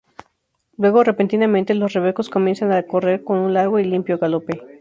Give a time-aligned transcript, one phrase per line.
[0.77, 4.65] Luego, repentinamente los rebecos comienzan a correr con un largo y limpio galope.